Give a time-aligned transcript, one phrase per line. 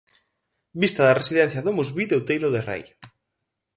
[0.81, 2.83] Vista da residencia DomusVi de Outeiro de Rei.